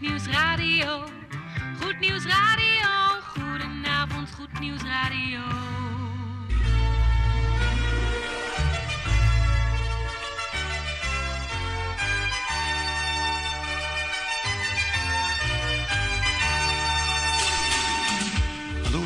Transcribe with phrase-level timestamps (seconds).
[0.00, 1.04] Goed Nieuws Radio.
[1.80, 3.20] Goed Nieuws Radio.
[3.34, 5.40] Goedenavond, Goed Nieuws Radio.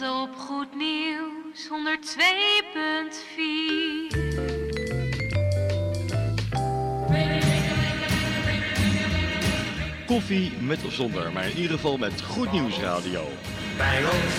[0.00, 1.76] Op Goed Nieuws 102.4.
[10.06, 13.28] Koffie met of zonder, maar in ieder geval met Goed Nieuws Radio.
[13.76, 14.34] Bangles,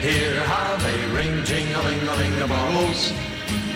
[0.00, 3.12] hear how they ring, jing-a-ling-a-ling-a-bongles.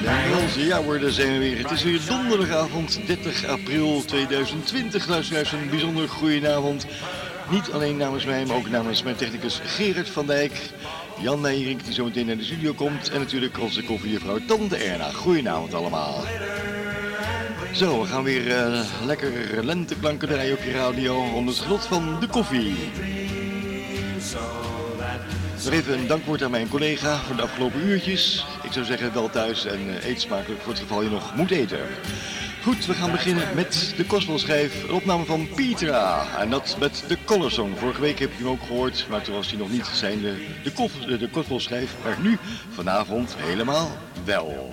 [0.03, 1.59] Bengels, ja hoor, daar zijn we weer.
[1.59, 5.09] Het is weer donderdagavond 30 april 2020.
[5.09, 6.87] Luisteraars, een bijzonder goedenavond.
[7.51, 10.71] Niet alleen namens mij, maar ook namens mijn technicus Gerard van Dijk.
[11.21, 13.11] Jan Nijrink, die zo meteen naar de studio komt.
[13.11, 15.11] En natuurlijk onze koffiejuffrouw Tante Erna.
[15.11, 16.25] Goedenavond allemaal.
[17.73, 22.21] Zo, we gaan weer eh, lekker lenteklanken draaien op je radio onder het genot van
[22.21, 22.77] de koffie.
[25.65, 28.47] Nog even een dankwoord aan mijn collega voor de afgelopen uurtjes.
[28.63, 31.51] Ik zou zeggen wel thuis en eh, eet smakelijk voor het geval je nog moet
[31.51, 31.79] eten.
[32.63, 36.27] Goed, we gaan beginnen met de Kospelschijf, een opname van Petra.
[36.39, 37.77] En dat met de Color Song.
[37.77, 40.47] Vorige week heb je hem ook gehoord, maar toen was hij nog niet zijn de,
[40.65, 41.87] de, kof, de.
[42.05, 42.39] Maar nu,
[42.71, 43.91] vanavond, helemaal
[44.25, 44.73] wel.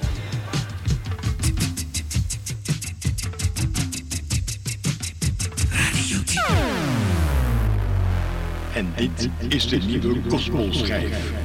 [8.73, 11.44] En dit is de nieuwe Kospelschijf.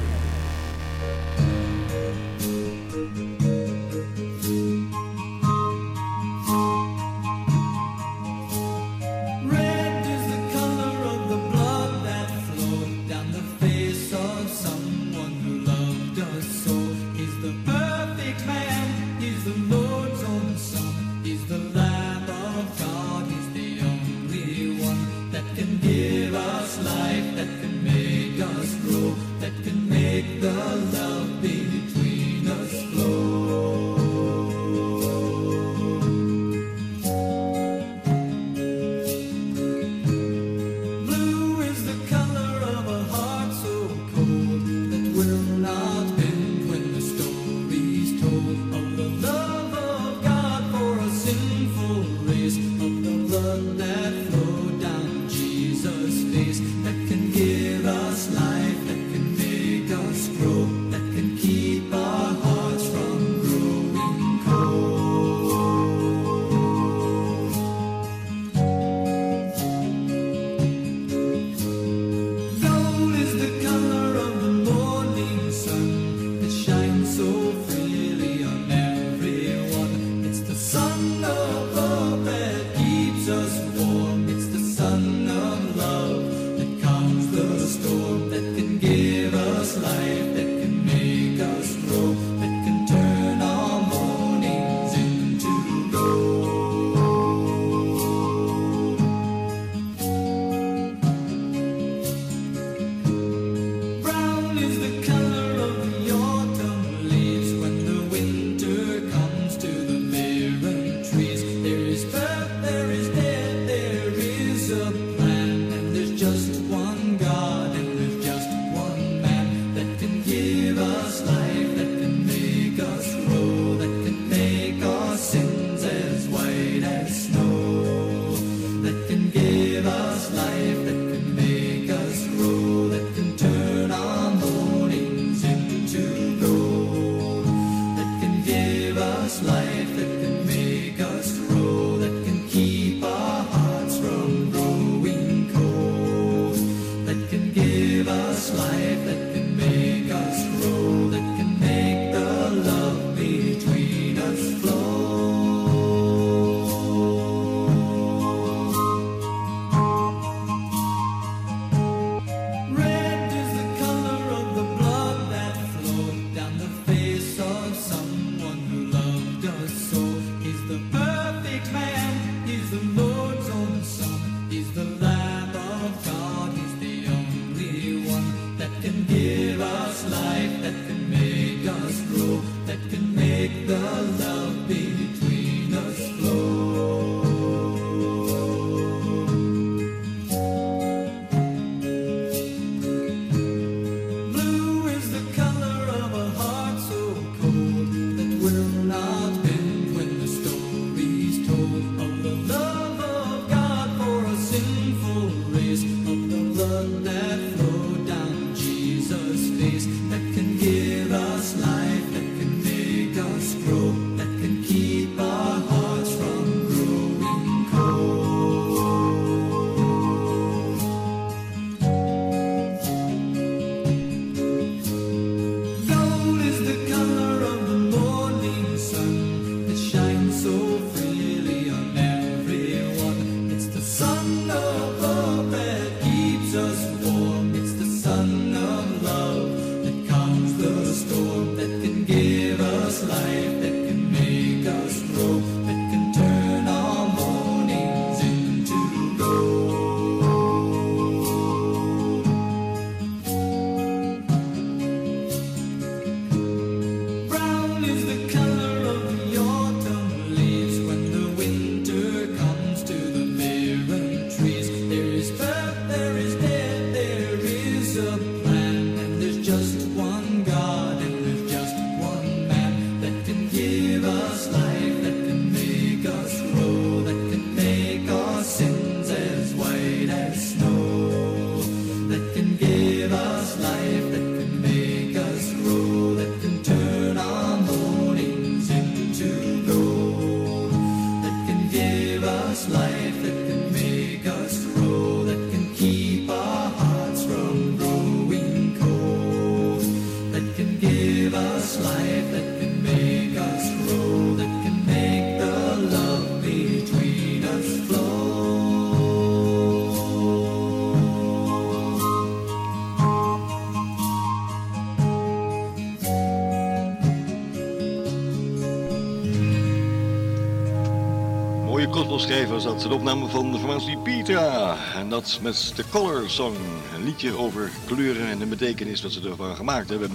[322.21, 324.75] Schrijver zat een opname van de formatie Pietra.
[324.95, 326.55] En dat met The Color Song.
[326.95, 330.11] Een liedje over kleuren en de betekenis wat ze ervan gemaakt hebben.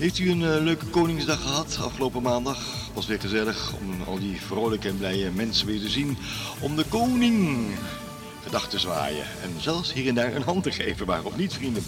[0.00, 2.58] Heeft u een eh, leuke Koningsdag gehad afgelopen maandag?
[2.94, 6.16] Was weer gezellig om al die vrolijke en blije mensen weer te zien.
[6.60, 7.66] Om de koning
[8.42, 9.24] gedachten te zwaaien.
[9.42, 11.82] En zelfs hier en daar een hand te geven, waarom niet vrienden?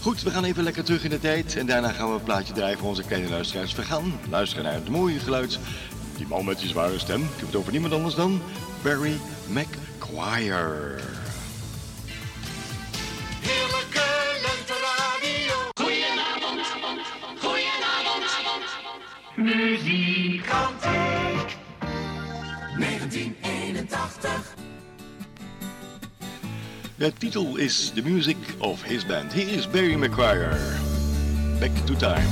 [0.00, 1.56] Goed, we gaan even lekker terug in de tijd.
[1.56, 3.74] En daarna gaan we een plaatje draaien voor onze kleine luisteraars.
[3.74, 5.58] We gaan luisteren naar het mooie geluid.
[6.16, 7.22] Die man met die zware stem.
[7.22, 8.40] Ik heb het over niemand anders dan
[8.82, 9.18] Barry
[9.48, 11.00] McGuire.
[19.56, 21.56] Muziekantijk.
[22.78, 24.54] 1981.
[26.96, 29.32] De titel is The Music of His Band.
[29.32, 30.56] Hier is Barry McGuire.
[31.60, 32.26] Back to Time.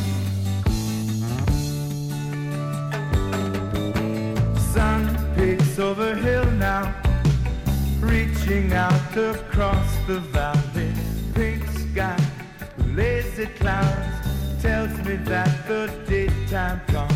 [4.73, 6.95] sun peaks over hill now,
[8.01, 10.93] reaching out across the valley.
[11.35, 12.17] Pink sky,
[12.95, 14.26] lazy clouds,
[14.61, 17.13] tells me that the daytime comes.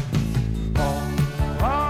[0.77, 1.90] Oh, oh,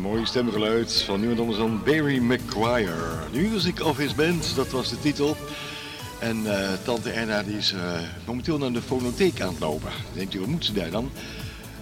[0.00, 3.18] Mooi stemgeluid van niemand anders dan Barry McGuire.
[3.32, 5.36] Music of His Band, dat was de titel.
[6.18, 7.80] En eh, tante Erna die is eh,
[8.26, 9.90] momenteel naar de fonotheek aan het lopen.
[10.12, 11.10] Denkt u, wat moet ze daar dan?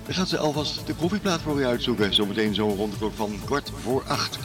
[0.05, 2.15] Dan gaat ze alvast de koffieplaat voor u uitzoeken.
[2.15, 4.39] Zometeen zo rond klok van kwart voor acht.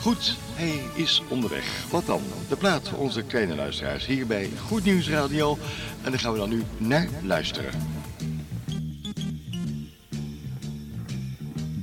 [0.00, 1.84] Goed, hij is onderweg.
[1.90, 2.22] Wat dan?
[2.48, 5.58] De plaat voor onze kleine luisteraars hier bij Goed Nieuws Radio.
[6.02, 7.99] En daar gaan we dan nu naar luisteren.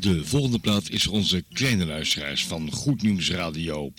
[0.07, 3.91] De volgende plaat is voor onze kleine luisteraars van Goed Nieuws Radio.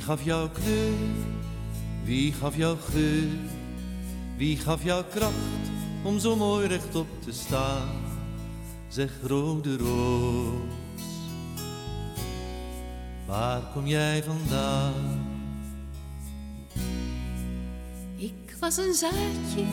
[0.00, 0.98] Wie gaf jou kleur?
[2.04, 3.32] Wie gaf jou geur?
[4.38, 5.68] Wie gaf jou kracht
[6.04, 8.00] om zo mooi rechtop te staan?
[8.88, 11.04] Zeg rode roos,
[13.26, 15.20] waar kom jij vandaan?
[18.16, 19.64] Ik was een zaadje,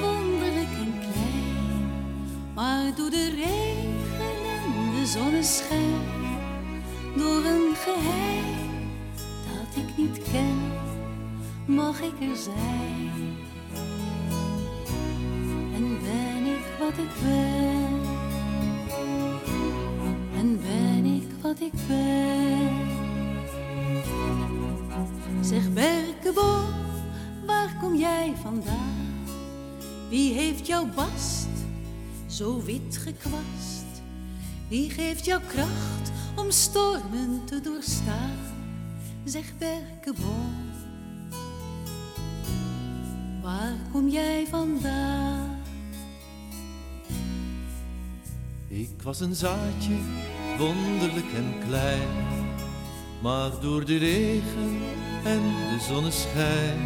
[0.00, 1.90] wonderlijk en klein.
[2.54, 6.00] Maar door de regen en de zonneschijn,
[7.16, 8.53] door een geheim
[10.04, 10.58] niet ken,
[11.66, 13.36] mag ik er zijn.
[15.74, 17.74] En ben ik wat ik ben.
[21.44, 22.92] wat ik ben.
[25.40, 26.64] Zeg Berkebo,
[27.46, 29.24] waar kom jij vandaan?
[30.08, 31.48] Wie heeft jouw bast
[32.26, 33.84] zo wit gekwast?
[34.68, 38.53] Wie geeft jou kracht om stormen te doorstaan?
[39.24, 40.34] Zeg Berkebo,
[43.42, 45.62] waar kom jij vandaan?
[48.68, 49.96] Ik was een zaadje,
[50.58, 52.08] wonderlijk en klein.
[53.22, 54.80] Maar door de regen
[55.24, 56.78] en de zonneschijn,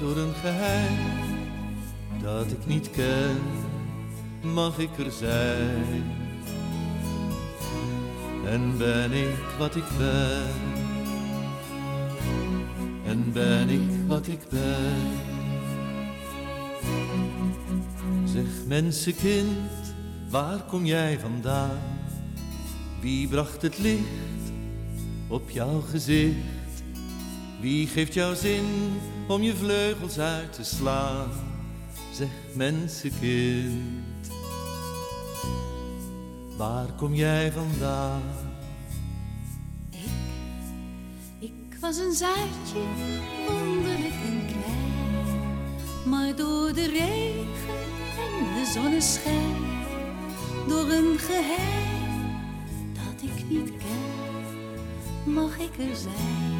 [0.00, 1.18] door een geheim
[2.22, 3.40] dat ik niet ken,
[4.42, 6.04] mag ik er zijn.
[8.46, 10.77] En ben ik wat ik ben, en
[13.38, 15.10] ben ik wat ik ben.
[18.24, 19.94] Zeg mensenkind,
[20.30, 21.78] waar kom jij vandaan?
[23.00, 24.52] Wie bracht het licht
[25.28, 26.82] op jouw gezicht?
[27.60, 28.64] Wie geeft jou zin
[29.28, 31.28] om je vleugels uit te slaan?
[32.12, 34.30] Zeg mensenkind,
[36.56, 38.47] waar kom jij vandaan?
[41.80, 42.82] Was een zaadje,
[43.46, 45.66] wonderlijk en klein.
[46.04, 47.74] Maar door de regen
[48.18, 49.56] en de zonneschijn,
[50.68, 52.40] door een geheim
[52.92, 56.57] dat ik niet ken, mag ik er zijn.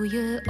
[0.00, 0.40] Doe je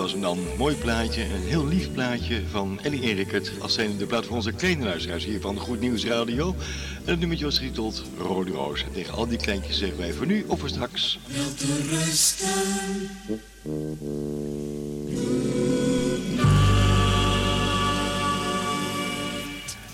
[0.00, 0.38] was hem dan.
[0.58, 3.52] Mooi plaatje, een heel lief plaatje van Ellie Erikert.
[3.60, 6.54] Als zijn de plaat van onze kleine luisteraars hier van Goed Nieuws Radio.
[7.04, 8.84] En het nummertje was getiteld Rode Roos.
[8.84, 11.18] En tegen al die kleintjes zeggen wij voor nu of voor straks.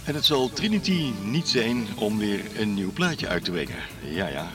[0.05, 3.77] En het zal Trinity niet zijn om weer een nieuw plaatje uit te brengen.
[4.11, 4.51] Ja, ja.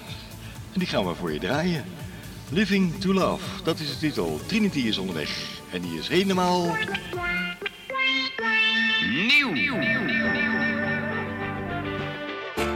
[0.73, 2.00] En die gaan we voor je draaien.
[2.53, 4.39] Living to Love, dat is de titel.
[4.45, 5.59] Trinity is onderweg.
[5.71, 6.65] En die is helemaal...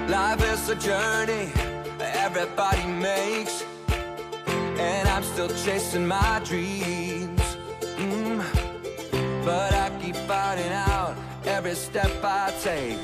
[0.08, 1.52] Life is a journey
[2.26, 3.64] everybody makes,
[4.80, 7.58] and I'm still chasing my dreams.
[7.98, 8.44] Mm.
[9.46, 11.16] But I keep finding out
[11.46, 12.98] every step I take.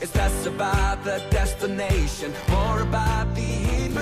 [0.00, 3.94] It's less about the destination, more about the in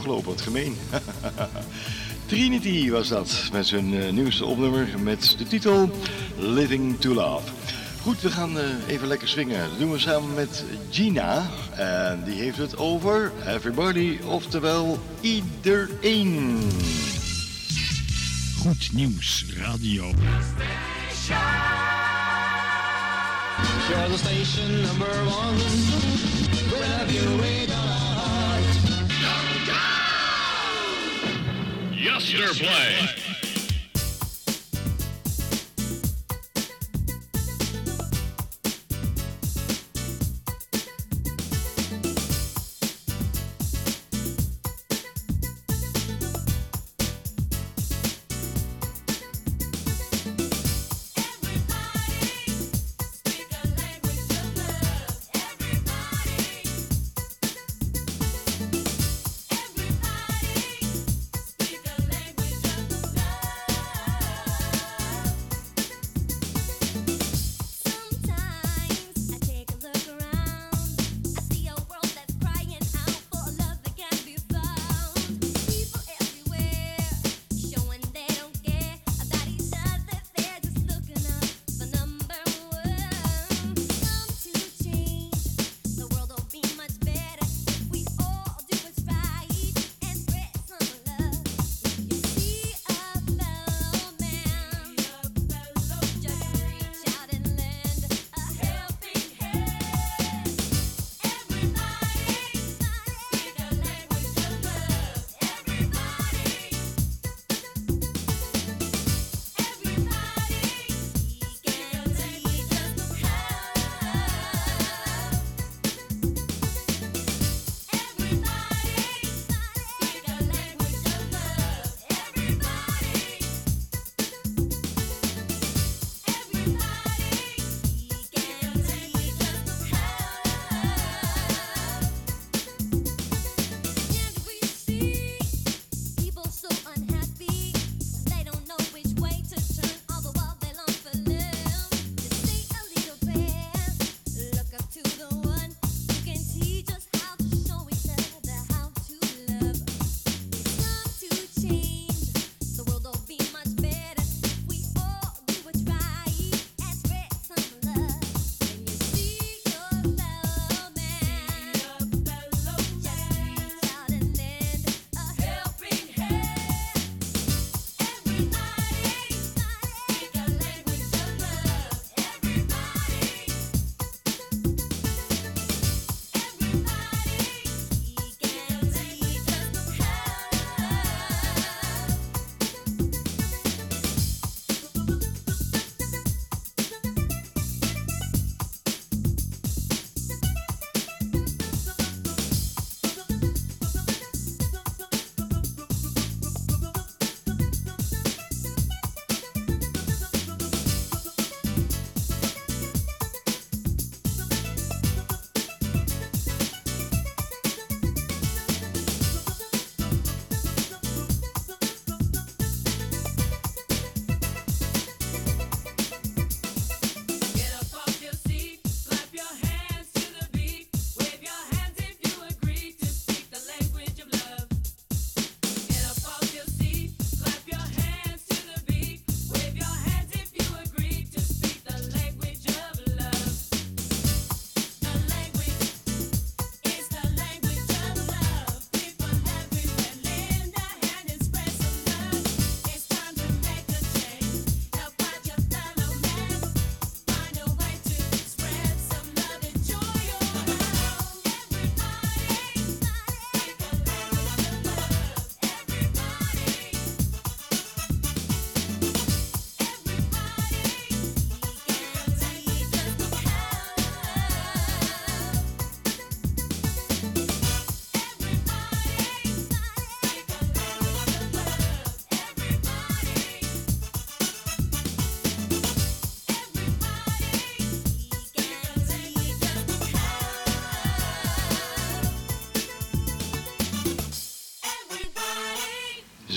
[0.00, 0.76] afgelopen, wat gemeen.
[2.26, 5.90] Trinity was dat, met zijn eh, nieuwste opnummer met de titel
[6.36, 7.48] Living to Love.
[8.02, 9.68] Goed, we gaan eh, even lekker swingen.
[9.68, 11.46] Dat doen we samen met Gina.
[11.74, 16.58] En die heeft het over everybody, oftewel iedereen.
[18.58, 20.04] Goed nieuws, radio.
[23.88, 26.10] You're station number one.
[32.20, 33.29] Master Play.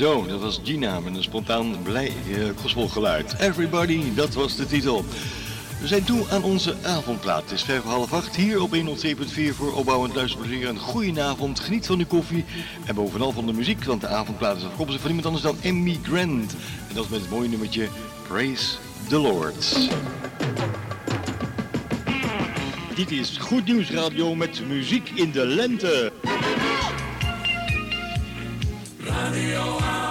[0.03, 3.35] Zo, dat was Gina met een spontaan blij eh, gospelgeluid.
[3.39, 5.05] Everybody, dat was de titel.
[5.79, 7.41] We zijn toe aan onze avondplaat.
[7.41, 8.79] Het is vijf half acht hier op 102.4
[9.55, 10.67] voor opbouwend luisterplezier.
[10.67, 12.45] Een goedenavond, geniet van de koffie
[12.85, 15.99] en bovenal van de muziek, want de avondplaat is afkomstig van iemand anders dan Emmy
[16.01, 16.55] Grant.
[16.89, 17.87] En dat met het mooie nummertje
[18.27, 18.75] Praise
[19.07, 19.89] the Lord.
[22.95, 26.11] Dit is Goed Nieuws Radio met muziek in de lente.
[29.33, 30.02] You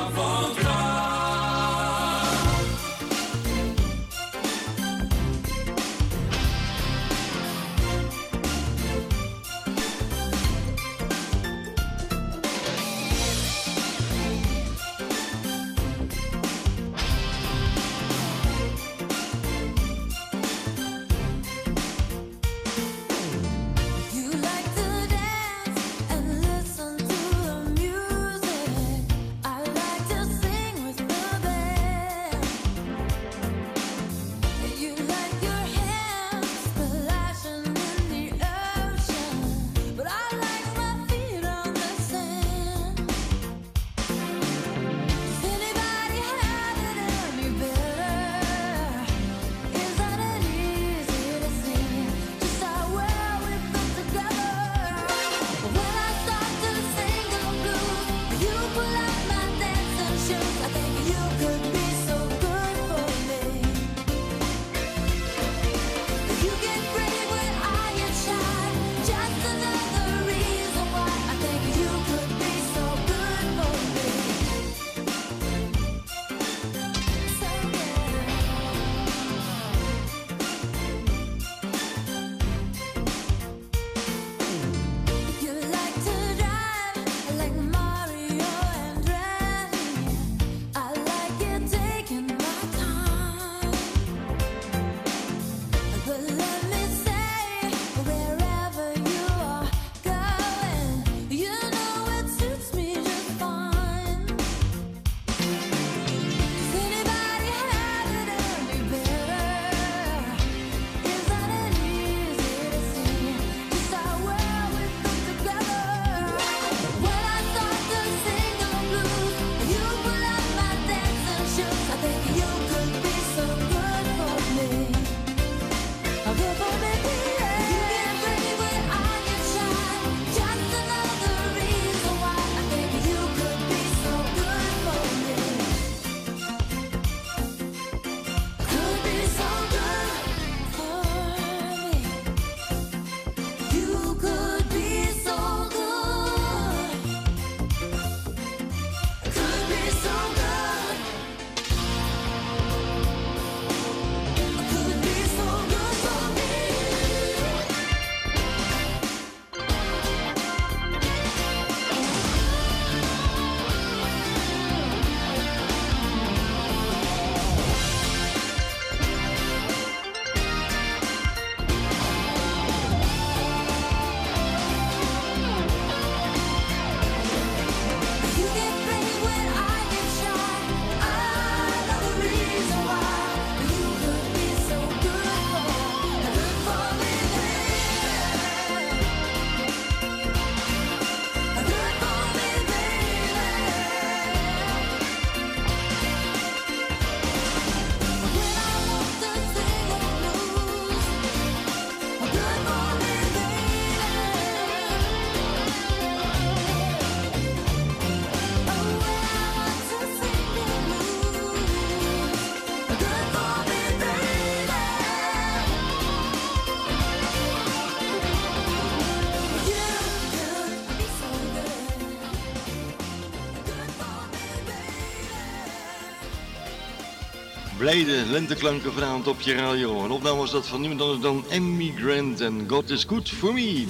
[227.93, 230.05] Blijde lenteklanken vanavond op je radio.
[230.05, 233.55] Een opname was dat van niemand anders dan Emmy Grant en God is Good For
[233.55, 233.85] Me.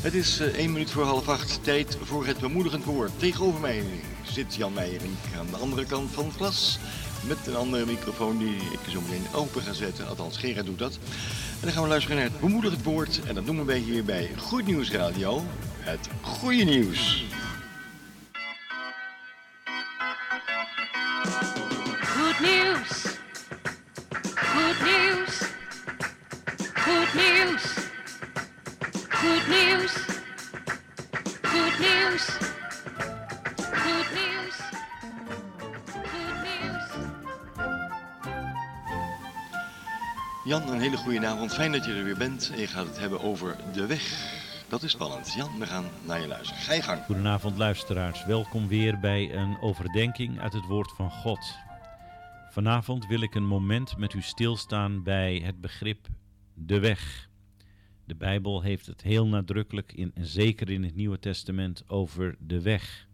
[0.00, 3.10] Het is eh, één minuut voor half acht, tijd voor het bemoedigend woord.
[3.16, 3.84] Tegenover mij
[4.22, 6.78] zit Jan Meijering aan de andere kant van het glas.
[7.26, 10.08] Met een andere microfoon die ik zo meteen open ga zetten.
[10.08, 10.98] Althans, Gerard doet dat.
[11.60, 13.20] En dan gaan we luisteren naar het bemoedigend woord.
[13.26, 15.42] En dat noemen wij hier bij Goed Nieuws Radio
[15.78, 17.24] het goede nieuws.
[40.50, 41.54] Jan, een hele goede avond.
[41.54, 42.50] Fijn dat je er weer bent.
[42.52, 44.32] En je gaat het hebben over de weg.
[44.68, 45.32] Dat is spannend.
[45.32, 46.62] Jan, we gaan naar je luisteren.
[46.62, 47.04] Ga je gang.
[47.04, 51.54] Goedenavond luisteraars, welkom weer bij een overdenking uit het woord van God.
[52.50, 56.06] Vanavond wil ik een moment met u stilstaan bij het begrip
[56.54, 57.28] de weg.
[58.04, 62.60] De Bijbel heeft het heel nadrukkelijk, in, en zeker in het Nieuwe Testament, over de
[62.60, 63.06] weg.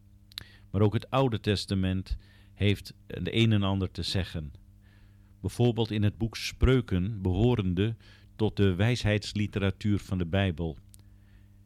[0.70, 2.16] Maar ook het Oude Testament
[2.54, 4.52] heeft de een en ander te zeggen.
[5.40, 7.96] Bijvoorbeeld in het boek Spreuken, behorende
[8.36, 10.76] tot de wijsheidsliteratuur van de Bijbel.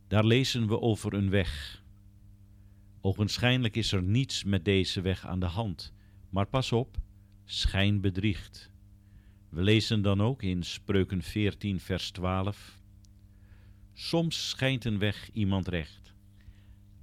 [0.08, 1.82] Daar lezen we over een weg.
[3.00, 5.92] Ogenschijnlijk is er niets met deze weg aan de hand,
[6.30, 6.98] maar pas op,
[7.44, 8.70] schijn bedriegt.
[9.48, 12.78] We lezen dan ook in Spreuken 14, vers 12.
[13.92, 16.14] Soms schijnt een weg iemand recht,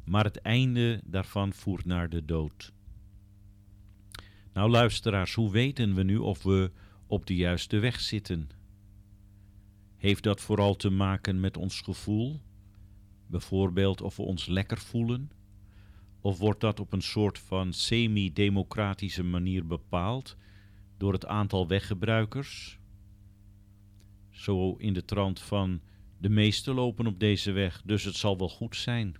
[0.05, 2.73] maar het einde daarvan voert naar de dood.
[4.57, 6.71] Nou luisteraars, hoe weten we nu of we
[7.07, 8.49] op de juiste weg zitten?
[9.95, 12.41] Heeft dat vooral te maken met ons gevoel?
[13.27, 15.31] Bijvoorbeeld of we ons lekker voelen?
[16.21, 20.37] Of wordt dat op een soort van semi-democratische manier bepaald
[20.97, 22.79] door het aantal weggebruikers?
[24.29, 25.81] Zo in de trant van
[26.17, 29.15] de meesten lopen op deze weg, dus het zal wel goed zijn.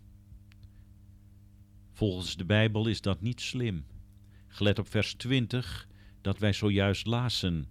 [1.93, 3.85] Volgens de Bijbel is dat niet slim.
[4.57, 5.87] Gelet op vers 20
[6.21, 7.67] dat wij zojuist lazen,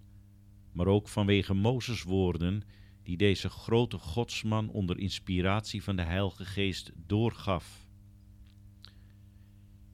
[0.71, 2.63] maar ook vanwege Mozes woorden
[3.03, 7.87] die deze grote godsman onder inspiratie van de Heilige Geest doorgaf.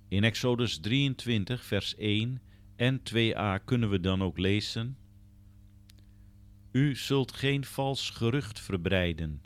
[0.07, 2.41] In Exodus 23, vers 1
[2.75, 4.97] en 2a kunnen we dan ook lezen:
[6.71, 9.41] U zult geen vals gerucht verbreiden.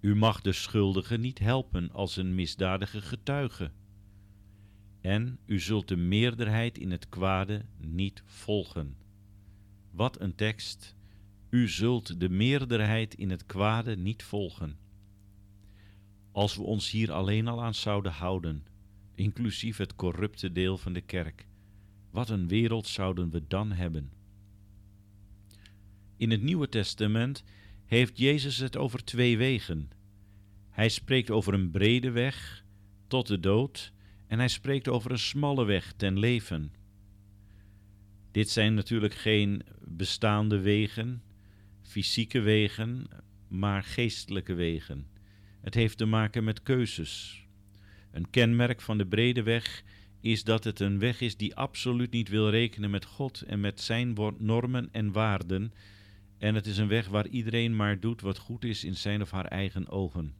[0.00, 3.70] U mag de schuldige niet helpen als een misdadige getuige.
[5.04, 8.96] En u zult de meerderheid in het kwade niet volgen.
[9.90, 10.94] Wat een tekst!
[11.50, 14.76] U zult de meerderheid in het kwade niet volgen.
[16.32, 18.66] Als we ons hier alleen al aan zouden houden,
[19.14, 21.46] inclusief het corrupte deel van de kerk,
[22.10, 24.12] wat een wereld zouden we dan hebben?
[26.16, 27.44] In het Nieuwe Testament
[27.84, 29.90] heeft Jezus het over twee wegen.
[30.70, 32.64] Hij spreekt over een brede weg
[33.06, 33.92] tot de dood
[34.34, 36.72] en hij spreekt over een smalle weg ten leven.
[38.30, 41.22] Dit zijn natuurlijk geen bestaande wegen,
[41.82, 43.06] fysieke wegen,
[43.48, 45.06] maar geestelijke wegen.
[45.60, 47.44] Het heeft te maken met keuzes.
[48.10, 49.82] Een kenmerk van de brede weg
[50.20, 53.80] is dat het een weg is die absoluut niet wil rekenen met God en met
[53.80, 55.72] zijn normen en waarden.
[56.38, 59.30] En het is een weg waar iedereen maar doet wat goed is in zijn of
[59.30, 60.34] haar eigen ogen.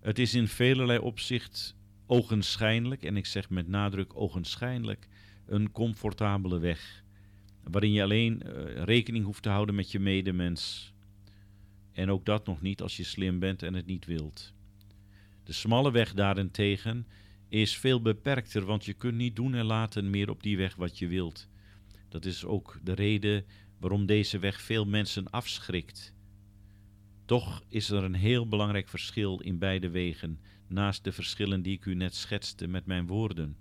[0.00, 5.08] Het is in velelei opzicht ogenschijnlijk, en ik zeg met nadruk ogenschijnlijk,
[5.46, 7.04] een comfortabele weg,
[7.62, 10.92] waarin je alleen eh, rekening hoeft te houden met je medemens.
[11.92, 14.54] En ook dat nog niet als je slim bent en het niet wilt.
[15.44, 17.06] De smalle weg daarentegen
[17.48, 20.98] is veel beperkter, want je kunt niet doen en laten meer op die weg wat
[20.98, 21.48] je wilt.
[22.08, 23.44] Dat is ook de reden
[23.78, 26.14] waarom deze weg veel mensen afschrikt.
[27.24, 30.40] Toch is er een heel belangrijk verschil in beide wegen,
[30.74, 33.56] naast de verschillen die ik u net schetste met mijn woorden.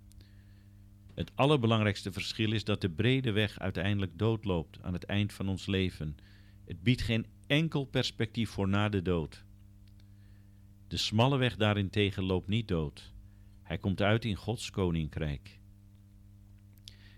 [1.13, 5.65] Het allerbelangrijkste verschil is dat de brede weg uiteindelijk doodloopt aan het eind van ons
[5.65, 6.17] leven.
[6.65, 9.43] Het biedt geen enkel perspectief voor na de dood.
[10.87, 13.13] De smalle weg daarentegen loopt niet dood.
[13.63, 15.59] Hij komt uit in Gods koninkrijk.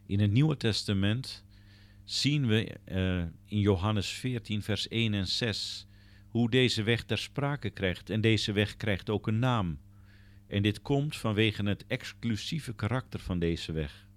[0.06, 1.46] In het Nieuwe Testament
[2.04, 5.88] zien we eh, in Johannes 14, vers 1 en 6
[6.36, 8.10] hoe deze weg ter sprake krijgt.
[8.10, 9.80] En deze weg krijgt ook een naam.
[10.56, 14.08] En dit komt vanwege het exclusieve karakter van deze weg.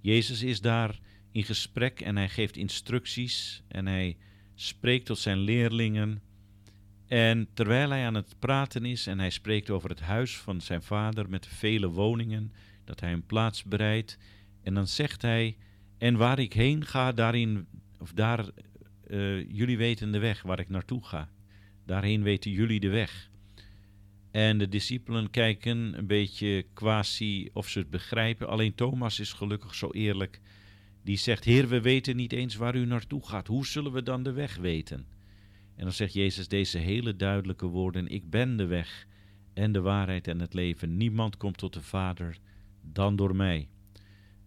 [0.00, 0.98] Jezus is daar
[1.32, 4.16] in gesprek en hij geeft instructies en hij
[4.54, 6.22] spreekt tot zijn leerlingen.
[7.06, 10.82] En terwijl hij aan het praten is en hij spreekt over het huis van zijn
[10.82, 12.52] vader met vele woningen,
[12.84, 14.18] dat hij een plaats bereidt,
[14.62, 15.56] en dan zegt hij:
[15.98, 17.66] En waar ik heen ga, daarin,
[17.98, 18.48] of daar,
[19.06, 21.28] eh, jullie weten de weg waar ik naartoe ga.
[21.86, 23.30] Daarheen weten jullie de weg.
[24.32, 28.48] En de discipelen kijken een beetje quasi of ze het begrijpen.
[28.48, 30.40] Alleen Thomas is gelukkig zo eerlijk.
[31.04, 33.46] Die zegt: Heer, we weten niet eens waar u naartoe gaat.
[33.46, 35.06] Hoe zullen we dan de weg weten?
[35.76, 39.06] En dan zegt Jezus deze hele duidelijke woorden: Ik ben de weg
[39.54, 40.96] en de waarheid en het leven.
[40.96, 42.38] Niemand komt tot de Vader
[42.80, 43.68] dan door mij.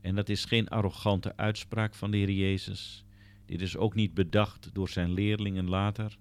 [0.02, 3.06] En dat is geen arrogante uitspraak van de Heer Jezus.
[3.45, 6.17] Dit is ook niet bedacht door zijn leerlingen later,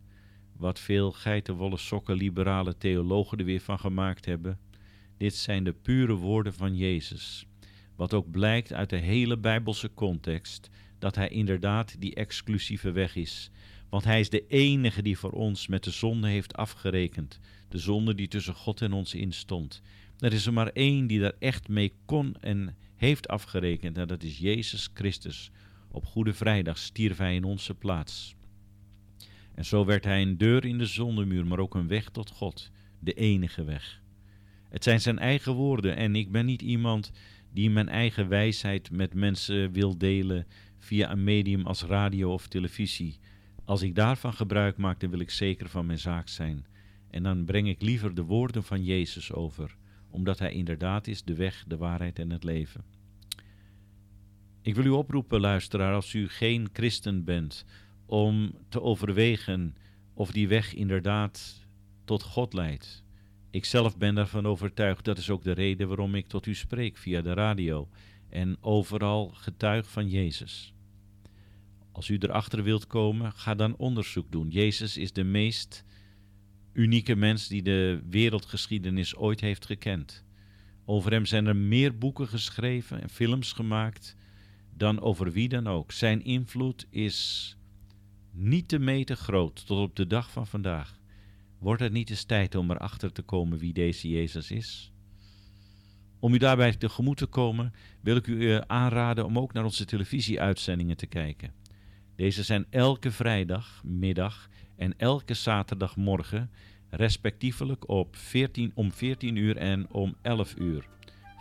[0.56, 4.58] wat veel geitenwolle sokken liberale theologen er weer van gemaakt hebben.
[5.16, 7.46] Dit zijn de pure woorden van Jezus.
[7.96, 13.50] Wat ook blijkt uit de hele Bijbelse context, dat Hij inderdaad die exclusieve weg is.
[13.88, 17.40] Want Hij is de enige die voor ons met de zonde heeft afgerekend.
[17.68, 19.82] De zonde die tussen God en ons instond.
[20.18, 23.98] Er is er maar één die daar echt mee kon en heeft afgerekend.
[23.98, 25.50] En dat is Jezus Christus.
[25.90, 28.34] Op Goede Vrijdag stierf Hij in onze plaats.
[29.54, 32.70] En zo werd Hij een deur in de zondemuur, maar ook een weg tot God.
[32.98, 34.02] De enige weg.
[34.68, 37.12] Het zijn zijn eigen woorden en ik ben niet iemand
[37.52, 40.46] die mijn eigen wijsheid met mensen wil delen
[40.78, 43.18] via een medium als radio of televisie.
[43.64, 46.66] Als ik daarvan gebruik maak, dan wil ik zeker van mijn zaak zijn.
[47.10, 49.76] En dan breng ik liever de woorden van Jezus over,
[50.10, 52.84] omdat Hij inderdaad is de weg, de waarheid en het leven.
[54.62, 57.64] Ik wil u oproepen, luisteraar, als u geen christen bent,
[58.14, 59.76] om te overwegen
[60.12, 61.66] of die weg inderdaad
[62.04, 63.04] tot God leidt.
[63.50, 65.04] Ik zelf ben daarvan overtuigd.
[65.04, 67.88] Dat is ook de reden waarom ik tot u spreek via de radio
[68.28, 70.74] en overal getuig van Jezus.
[71.92, 74.48] Als u erachter wilt komen, ga dan onderzoek doen.
[74.48, 75.84] Jezus is de meest
[76.72, 80.24] unieke mens die de wereldgeschiedenis ooit heeft gekend.
[80.84, 84.16] Over hem zijn er meer boeken geschreven en films gemaakt
[84.76, 85.92] dan over wie dan ook.
[85.92, 87.56] Zijn invloed is
[88.34, 90.98] niet te meten groot tot op de dag van vandaag.
[91.58, 94.92] Wordt het niet eens tijd om erachter te komen wie deze Jezus is?
[96.18, 99.84] Om u daarbij tegemoet te komen, wil ik u eh, aanraden om ook naar onze
[99.84, 101.52] televisieuitzendingen te kijken.
[102.16, 106.50] Deze zijn elke vrijdagmiddag en elke zaterdagmorgen,
[106.90, 110.88] respectievelijk op 14, om 14 uur en om 11 uur.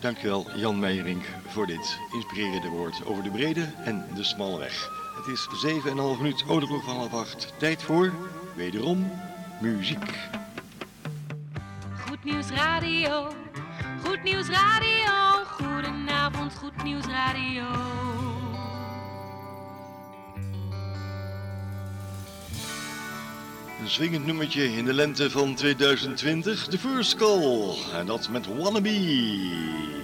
[0.00, 4.90] Dankjewel Jan Meijering voor dit inspirerende woord over de brede en de smalle weg.
[5.16, 7.54] Het is 7,5 minuut, ouderklok van half acht.
[7.58, 8.12] Tijd voor,
[8.56, 9.10] wederom,
[9.60, 10.18] muziek.
[12.08, 13.32] Goed Nieuws Radio,
[14.04, 17.64] Goed Nieuws Radio, goedenavond Goed Nieuws Radio.
[23.80, 27.74] Een swingend nummertje in de lente van 2020, de First Call.
[27.92, 30.01] En dat met Wannabe.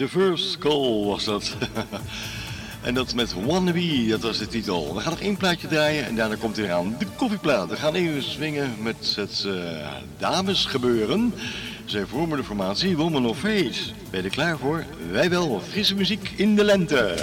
[0.00, 1.56] The First Call was dat.
[2.82, 4.94] en dat met Wannabe, dat was de titel.
[4.94, 7.68] We gaan nog één plaatje draaien en daarna komt hij eraan de koffieplaat.
[7.68, 9.86] We gaan even swingen met het eh,
[10.18, 11.34] damesgebeuren.
[11.84, 13.78] Zij vormen de formatie Woman of Fate.
[14.10, 14.84] Ben je er klaar voor?
[15.10, 15.62] Wij wel.
[15.68, 17.14] Frisse muziek in de lente.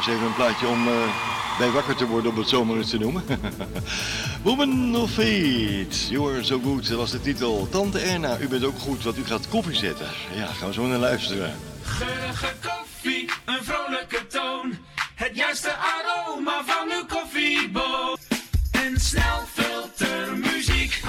[0.00, 0.94] Eens even een plaatje om eh,
[1.58, 3.24] bij wakker te worden, om het zomaar eens te noemen.
[4.44, 7.68] Woman of Fate, You Are So Good, dat was de titel.
[7.70, 10.06] Tante Erna, u bent ook goed, want u gaat koffie zetten.
[10.34, 11.54] Ja, gaan we zo naar luisteren.
[11.82, 14.78] Geurige koffie, een vrolijke toon.
[15.14, 18.16] Het juiste aroma van uw koffieboon.
[18.70, 21.02] En snel filtermuziek.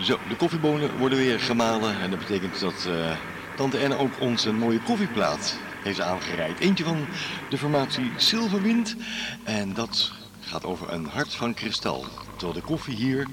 [0.00, 3.16] Zo, de koffiebonen worden weer gemalen en dat betekent dat eh,
[3.56, 6.60] tante Erna ook ons een mooie koffieplaat heeft aangereikt.
[6.60, 7.06] Eentje van
[7.50, 8.96] de formatie Silverwind
[9.44, 12.04] en dat gaat over een hart van kristal.
[12.36, 13.26] Terwijl de koffie hier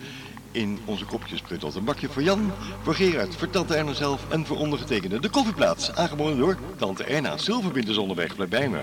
[0.51, 1.75] in onze kopjes pruttelt.
[1.75, 5.19] Een bakje voor Jan, voor Gerard, voor tante Erna zelf en voor ondergetekende.
[5.19, 7.37] De koffieplaat, aangeboden door tante Erna.
[7.37, 8.81] Silverwind is onderweg, blijf bij me.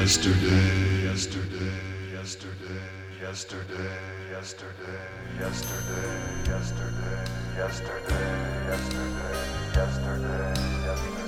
[0.00, 1.76] Yesterday, yesterday,
[2.10, 2.80] yesterday,
[3.20, 3.98] yesterday,
[4.32, 4.96] yesterday,
[5.38, 6.08] yesterday,
[6.48, 7.24] yesterday,
[7.54, 8.24] yesterday,
[8.64, 9.36] yesterday,
[9.76, 10.54] yesterday,
[10.86, 11.19] yesterday,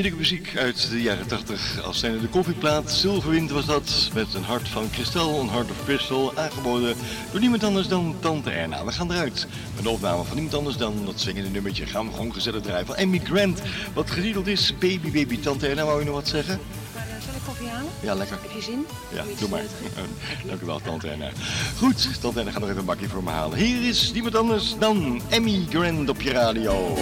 [0.00, 2.90] Heerlijke muziek uit de jaren 80 als zijnde de koffieplaat.
[2.90, 6.94] Silverwind was dat, met een hart van kristal, een hart of crystal, aangeboden
[7.30, 8.84] door niemand anders dan Tante Erna.
[8.84, 11.86] We gaan eruit met de opname van niemand anders dan dat zingende nummertje.
[11.86, 13.62] Gaan we gewoon gezellig draaien van Emmy Grant,
[13.94, 15.40] wat getiteld is Baby Baby.
[15.40, 16.60] Tante Erna, wou je nog wat zeggen?
[17.24, 17.90] Zal ik koffie halen?
[18.02, 18.38] Ja, lekker.
[18.42, 18.86] Heb je zin?
[19.14, 19.62] Ja, doe maar.
[20.48, 21.30] Dank u wel, Tante Erna.
[21.78, 23.58] Goed, Tante Erna gaat nog even een bakje voor me halen.
[23.58, 26.96] Hier is niemand anders dan Emmy Grant op je radio.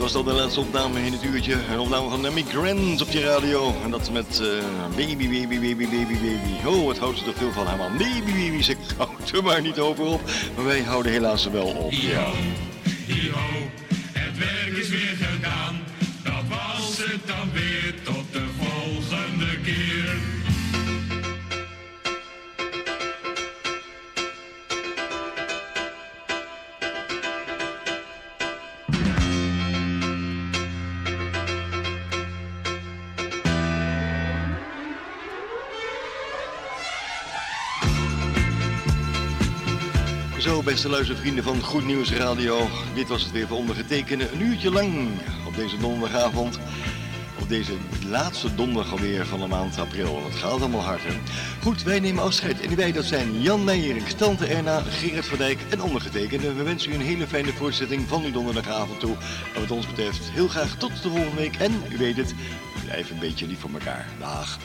[0.00, 1.52] Was dat de laatste opname in het uurtje.
[1.70, 3.74] Een opname van Emmy Grant op je radio.
[3.84, 6.66] En dat met eh, baby, baby, baby, baby, baby.
[6.66, 7.92] Oh, wat houdt ze er veel van haar man.
[7.92, 10.20] Baby, baby, zeg, houd er maar niet over op.
[10.56, 11.92] Maar wij houden helaas wel op.
[11.92, 12.30] Ja.
[40.80, 42.68] Beste luistervrienden van Goed Nieuws Radio.
[42.94, 44.30] Dit was het weer voor ondergetekende.
[44.32, 45.08] Een uurtje lang
[45.46, 46.58] op deze donderdagavond.
[47.40, 47.72] Op deze
[48.08, 50.24] laatste donderdag alweer van de maand april.
[50.24, 51.00] Het gaat allemaal hard?
[51.62, 52.60] Goed, wij nemen afscheid.
[52.60, 56.54] En wij, dat zijn Jan Meijering, Tante Erna, Gerard van Dijk en ondergetekende.
[56.54, 59.16] We wensen u een hele fijne voortzetting van uw donderdagavond toe.
[59.54, 61.56] En wat ons betreft heel graag tot de volgende week.
[61.56, 62.34] En u weet het,
[62.84, 64.06] blijf een beetje lief voor elkaar.
[64.18, 64.58] Dag.